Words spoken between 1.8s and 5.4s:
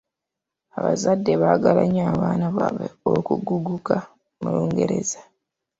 nnyo abaana baabwe okukuguka mu Lungereza.